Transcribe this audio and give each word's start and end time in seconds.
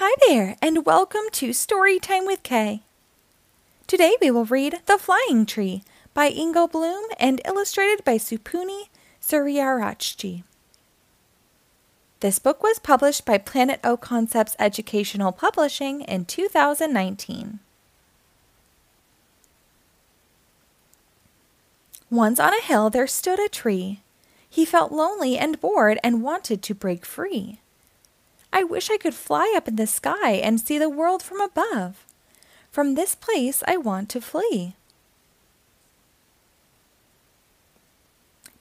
Hi 0.00 0.14
there, 0.28 0.54
and 0.62 0.86
welcome 0.86 1.24
to 1.32 1.48
Storytime 1.48 2.24
with 2.24 2.44
K. 2.44 2.84
Today 3.88 4.14
we 4.20 4.30
will 4.30 4.44
read 4.44 4.78
The 4.86 4.96
Flying 4.96 5.44
Tree 5.44 5.82
by 6.14 6.30
Ingo 6.30 6.70
Blum 6.70 7.02
and 7.18 7.40
illustrated 7.44 8.04
by 8.04 8.16
Supuni 8.16 8.90
Suryarachchi. 9.20 10.44
This 12.20 12.38
book 12.38 12.62
was 12.62 12.78
published 12.78 13.24
by 13.24 13.38
Planet 13.38 13.80
O 13.82 13.96
Concepts 13.96 14.54
Educational 14.60 15.32
Publishing 15.32 16.02
in 16.02 16.26
2019. 16.26 17.58
Once 22.08 22.38
on 22.38 22.54
a 22.54 22.62
hill 22.62 22.88
there 22.88 23.08
stood 23.08 23.40
a 23.40 23.48
tree. 23.48 24.02
He 24.48 24.64
felt 24.64 24.92
lonely 24.92 25.36
and 25.36 25.60
bored 25.60 25.98
and 26.04 26.22
wanted 26.22 26.62
to 26.62 26.72
break 26.72 27.04
free. 27.04 27.58
I 28.52 28.64
wish 28.64 28.90
I 28.90 28.96
could 28.96 29.14
fly 29.14 29.52
up 29.56 29.68
in 29.68 29.76
the 29.76 29.86
sky 29.86 30.32
and 30.32 30.60
see 30.60 30.78
the 30.78 30.88
world 30.88 31.22
from 31.22 31.40
above. 31.40 32.04
From 32.70 32.94
this 32.94 33.14
place 33.14 33.62
I 33.66 33.76
want 33.76 34.08
to 34.10 34.20
flee. 34.20 34.74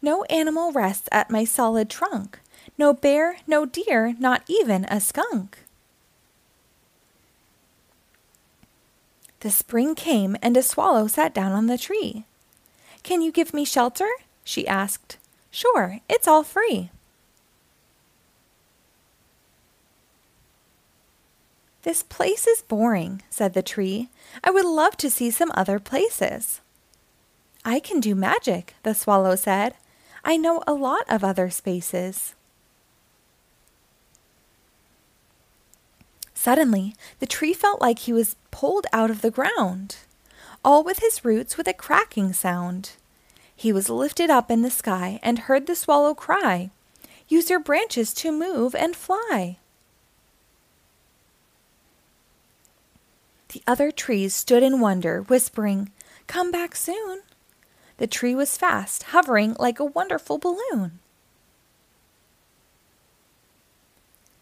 No 0.02 0.24
animal 0.26 0.72
rests 0.72 1.10
at 1.12 1.32
my 1.32 1.44
solid 1.44 1.90
trunk. 1.90 2.40
No 2.78 2.94
bear, 2.94 3.38
no 3.48 3.66
deer, 3.66 4.16
not 4.20 4.44
even 4.48 4.86
a 4.86 5.02
skunk. 5.02 5.60
The 9.42 9.50
spring 9.50 9.96
came 9.96 10.36
and 10.42 10.56
a 10.58 10.64
swallow 10.64 11.08
sat 11.08 11.34
down 11.34 11.52
on 11.52 11.68
the 11.68 11.78
tree. 11.78 12.26
Can 13.04 13.22
you 13.22 13.32
give 13.32 13.54
me 13.54 13.66
shelter? 13.66 14.10
she 14.44 14.68
asked. 14.68 15.18
Sure, 15.52 16.00
it's 16.10 16.28
all 16.28 16.44
free. 16.44 16.90
This 21.84 22.04
place 22.04 22.48
is 22.48 22.62
boring, 22.62 23.22
said 23.30 23.54
the 23.54 23.62
tree. 23.62 24.10
I 24.44 24.52
would 24.52 24.66
love 24.66 24.98
to 24.98 25.10
see 25.10 25.32
some 25.32 25.52
other 25.54 25.80
places. 25.80 26.62
I 27.64 27.80
can 27.80 28.00
do 28.00 28.16
magic, 28.16 28.76
the 28.84 28.94
swallow 28.94 29.36
said. 29.36 29.76
I 30.24 30.38
know 30.38 30.64
a 30.68 30.74
lot 30.74 31.06
of 31.10 31.24
other 31.24 31.50
spaces. 31.50 32.34
Suddenly, 36.34 36.96
the 37.20 37.26
tree 37.26 37.54
felt 37.54 37.82
like 37.82 38.00
he 38.00 38.14
was 38.14 38.36
pulled 38.52 38.88
out 38.94 39.10
of 39.10 39.22
the 39.22 39.32
ground, 39.32 39.98
all 40.64 40.84
with 40.84 41.00
his 41.00 41.26
roots 41.26 41.58
with 41.58 41.68
a 41.68 41.74
cracking 41.74 42.32
sound. 42.32 42.92
He 43.56 43.74
was 43.74 43.90
lifted 43.90 44.30
up 44.30 44.52
in 44.52 44.62
the 44.62 44.70
sky 44.72 45.20
and 45.24 45.40
heard 45.40 45.68
the 45.68 45.76
swallow 45.76 46.14
cry, 46.14 46.70
Use 47.28 47.50
your 47.50 47.60
branches 47.60 48.14
to 48.14 48.32
move 48.32 48.74
and 48.74 48.96
fly. 48.96 49.58
The 53.58 53.64
other 53.66 53.90
trees 53.90 54.36
stood 54.36 54.62
in 54.62 54.80
wonder, 54.82 55.24
whispering, 55.24 55.92
Come 56.28 56.52
back 56.52 56.76
soon. 56.76 57.24
The 57.98 58.06
tree 58.06 58.36
was 58.36 58.56
fast, 58.56 59.02
hovering 59.18 59.56
like 59.58 59.80
a 59.80 59.84
wonderful 59.84 60.38
balloon. 60.38 61.00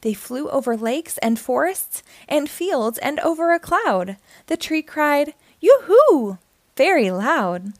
They 0.02 0.14
flew 0.14 0.50
over 0.50 0.76
lakes 0.76 1.18
and 1.20 1.40
forests 1.40 2.04
and 2.28 2.50
fields 2.50 2.98
and 2.98 3.22
over 3.22 3.54
a 3.54 3.60
cloud. 3.60 4.18
The 4.48 4.58
tree 4.58 4.82
cried, 4.82 5.34
Yoo-hoo! 5.62 6.38
very 6.76 7.10
loud. 7.10 7.72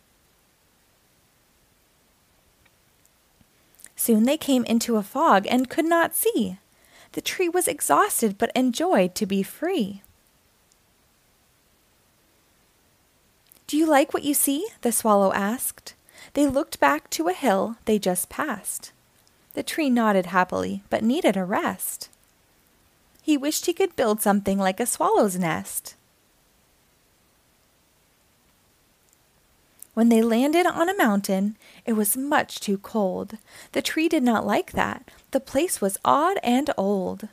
Soon 3.98 4.24
they 4.24 4.38
came 4.38 4.64
into 4.64 4.96
a 4.96 5.04
fog 5.04 5.46
and 5.50 5.70
could 5.70 5.84
not 5.84 6.16
see. 6.16 6.60
The 7.12 7.20
tree 7.20 7.50
was 7.50 7.68
exhausted 7.68 8.38
but 8.38 8.56
enjoyed 8.56 9.16
to 9.16 9.26
be 9.26 9.44
free. 9.44 10.02
Do 13.68 13.78
you 13.78 13.86
like 13.86 14.14
what 14.14 14.24
you 14.24 14.34
see? 14.34 14.68
the 14.82 14.92
swallow 14.92 15.34
asked. 15.34 15.96
They 16.34 16.48
looked 16.48 16.80
back 16.80 17.10
to 17.12 17.28
a 17.28 17.34
hill 17.34 17.78
they 17.86 17.98
just 17.98 18.30
passed. 18.30 18.92
The 19.54 19.64
tree 19.64 19.90
nodded 19.90 20.28
happily, 20.28 20.84
but 20.90 21.04
needed 21.04 21.38
a 21.38 21.46
rest. 21.46 22.10
He 23.22 23.38
wished 23.38 23.66
he 23.66 23.74
could 23.74 23.96
build 23.96 24.22
something 24.22 24.60
like 24.60 24.80
a 24.80 24.86
swallow's 24.86 25.40
nest. 25.40 25.96
When 29.96 30.10
they 30.10 30.22
landed 30.22 30.66
on 30.66 30.90
a 30.90 30.98
mountain, 30.98 31.56
it 31.86 31.94
was 31.94 32.18
much 32.18 32.60
too 32.60 32.78
cold. 32.78 33.38
The 33.72 33.82
tree 33.82 34.10
did 34.10 34.24
not 34.24 34.46
like 34.46 34.74
that. 34.74 35.10
The 35.32 35.40
place 35.40 35.80
was 35.80 35.98
odd 36.04 36.38
and 36.44 36.70
old. 36.78 37.30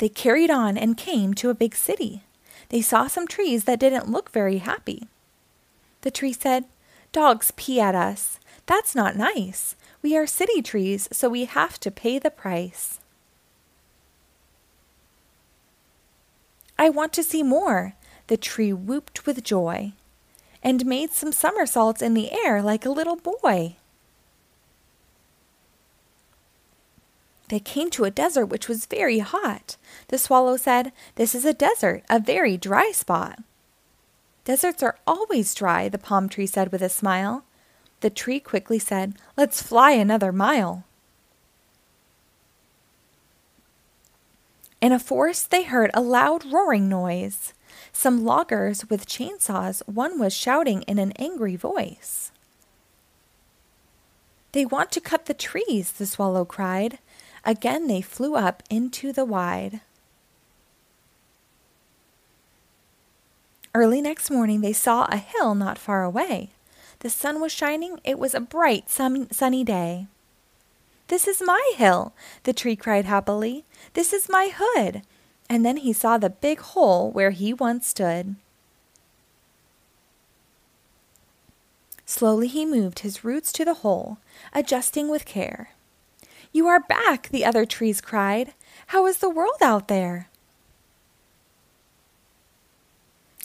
They 0.00 0.08
carried 0.08 0.50
on 0.50 0.78
and 0.78 0.96
came 0.96 1.34
to 1.34 1.50
a 1.50 1.54
big 1.54 1.74
city. 1.74 2.22
They 2.70 2.80
saw 2.80 3.06
some 3.06 3.28
trees 3.28 3.64
that 3.64 3.78
didn't 3.78 4.10
look 4.10 4.30
very 4.30 4.56
happy. 4.56 5.08
The 6.00 6.10
tree 6.10 6.32
said, 6.32 6.64
Dogs 7.12 7.52
pee 7.54 7.80
at 7.80 7.94
us. 7.94 8.40
That's 8.64 8.94
not 8.94 9.14
nice. 9.14 9.76
We 10.00 10.16
are 10.16 10.26
city 10.26 10.62
trees, 10.62 11.06
so 11.12 11.28
we 11.28 11.44
have 11.44 11.78
to 11.80 11.90
pay 11.90 12.18
the 12.18 12.30
price. 12.30 12.98
I 16.78 16.88
want 16.88 17.12
to 17.12 17.22
see 17.22 17.42
more. 17.42 17.94
The 18.28 18.38
tree 18.38 18.72
whooped 18.72 19.26
with 19.26 19.44
joy 19.44 19.92
and 20.62 20.86
made 20.86 21.10
some 21.10 21.30
somersaults 21.30 22.00
in 22.00 22.14
the 22.14 22.32
air 22.32 22.62
like 22.62 22.86
a 22.86 22.90
little 22.90 23.16
boy. 23.16 23.76
They 27.50 27.58
came 27.58 27.90
to 27.90 28.04
a 28.04 28.12
desert 28.12 28.46
which 28.46 28.68
was 28.68 28.86
very 28.86 29.18
hot. 29.18 29.76
The 30.06 30.18
swallow 30.18 30.56
said, 30.56 30.92
This 31.16 31.34
is 31.34 31.44
a 31.44 31.52
desert, 31.52 32.04
a 32.08 32.20
very 32.20 32.56
dry 32.56 32.92
spot. 32.92 33.40
Deserts 34.44 34.84
are 34.84 34.96
always 35.04 35.52
dry, 35.52 35.88
the 35.88 35.98
palm 35.98 36.28
tree 36.28 36.46
said 36.46 36.70
with 36.70 36.80
a 36.80 36.88
smile. 36.88 37.44
The 38.02 38.10
tree 38.10 38.38
quickly 38.38 38.78
said, 38.78 39.14
Let's 39.36 39.60
fly 39.60 39.90
another 39.90 40.30
mile. 40.30 40.84
In 44.80 44.92
a 44.92 45.00
forest 45.00 45.50
they 45.50 45.64
heard 45.64 45.90
a 45.92 46.00
loud 46.00 46.52
roaring 46.52 46.88
noise. 46.88 47.52
Some 47.92 48.24
loggers 48.24 48.88
with 48.88 49.08
chainsaws, 49.08 49.82
one 49.88 50.20
was 50.20 50.32
shouting 50.32 50.82
in 50.82 51.00
an 51.00 51.12
angry 51.16 51.56
voice. 51.56 52.30
They 54.52 54.64
want 54.64 54.92
to 54.92 55.00
cut 55.00 55.26
the 55.26 55.34
trees, 55.34 55.90
the 55.90 56.06
swallow 56.06 56.44
cried. 56.44 57.00
Again 57.44 57.86
they 57.86 58.00
flew 58.00 58.34
up 58.34 58.62
into 58.70 59.12
the 59.12 59.24
wide. 59.24 59.80
Early 63.74 64.02
next 64.02 64.30
morning 64.30 64.60
they 64.60 64.72
saw 64.72 65.04
a 65.06 65.16
hill 65.16 65.54
not 65.54 65.78
far 65.78 66.02
away. 66.02 66.50
The 67.00 67.10
sun 67.10 67.40
was 67.40 67.52
shining. 67.52 67.98
It 68.04 68.18
was 68.18 68.34
a 68.34 68.40
bright, 68.40 68.90
sunny 68.90 69.64
day. 69.64 70.06
This 71.08 71.26
is 71.26 71.42
my 71.44 71.72
hill, 71.76 72.12
the 72.44 72.52
tree 72.52 72.76
cried 72.76 73.04
happily. 73.04 73.64
This 73.94 74.12
is 74.12 74.28
my 74.28 74.52
hood. 74.54 75.02
And 75.48 75.64
then 75.64 75.78
he 75.78 75.92
saw 75.92 76.18
the 76.18 76.30
big 76.30 76.60
hole 76.60 77.10
where 77.10 77.30
he 77.30 77.52
once 77.52 77.88
stood. 77.88 78.36
Slowly 82.06 82.48
he 82.48 82.66
moved 82.66 83.00
his 83.00 83.24
roots 83.24 83.52
to 83.52 83.64
the 83.64 83.74
hole, 83.74 84.18
adjusting 84.52 85.08
with 85.08 85.24
care. 85.24 85.70
You 86.52 86.66
are 86.66 86.80
back, 86.80 87.28
the 87.28 87.44
other 87.44 87.64
trees 87.64 88.00
cried. 88.00 88.54
How 88.88 89.06
is 89.06 89.18
the 89.18 89.30
world 89.30 89.62
out 89.62 89.88
there? 89.88 90.28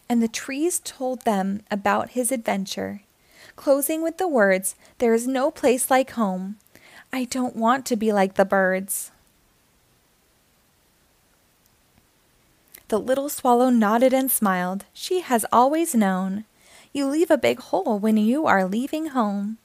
And 0.09 0.21
the 0.21 0.27
trees 0.27 0.79
told 0.83 1.21
them 1.21 1.61
about 1.69 2.11
his 2.11 2.31
adventure, 2.31 3.01
closing 3.55 4.01
with 4.01 4.17
the 4.17 4.27
words, 4.27 4.75
There 4.97 5.13
is 5.13 5.27
no 5.27 5.51
place 5.51 5.89
like 5.89 6.11
home. 6.11 6.57
I 7.13 7.25
don't 7.25 7.55
want 7.55 7.85
to 7.87 7.95
be 7.95 8.11
like 8.11 8.35
the 8.35 8.45
birds. 8.45 9.11
The 12.87 12.99
little 12.99 13.29
swallow 13.29 13.69
nodded 13.69 14.13
and 14.13 14.29
smiled. 14.29 14.85
She 14.93 15.21
has 15.21 15.45
always 15.51 15.95
known. 15.95 16.45
You 16.93 17.07
leave 17.07 17.31
a 17.31 17.37
big 17.37 17.59
hole 17.59 17.97
when 17.97 18.17
you 18.17 18.45
are 18.45 18.65
leaving 18.65 19.07
home. 19.07 19.57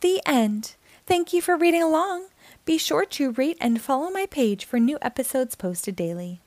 The 0.00 0.10
end. 0.26 0.76
Thank 1.06 1.32
you 1.32 1.40
for 1.40 1.56
reading 1.56 1.82
along. 1.82 2.26
Be 2.64 2.76
sure 2.78 3.06
to 3.06 3.32
rate 3.32 3.56
and 3.60 3.80
follow 3.80 4.10
my 4.10 4.26
page 4.26 4.64
for 4.64 4.78
new 4.78 4.98
episodes 5.00 5.56
posted 5.56 5.96
daily. 5.96 6.41